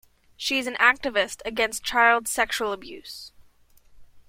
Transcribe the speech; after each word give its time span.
She 0.35 0.57
is 0.57 0.65
an 0.65 0.73
activist 0.79 1.43
against 1.45 1.83
child 1.83 2.27
sexual 2.27 2.73
abuse. 2.73 3.31